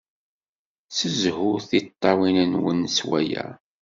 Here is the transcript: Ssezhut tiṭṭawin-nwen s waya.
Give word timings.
Ssezhut 0.89 1.63
tiṭṭawin-nwen 1.69 2.79
s 2.95 2.97
waya. 3.07 3.45